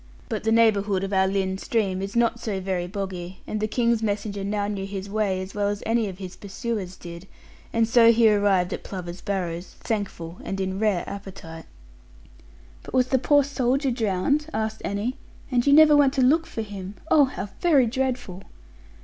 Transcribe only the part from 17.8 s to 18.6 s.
dreadful!'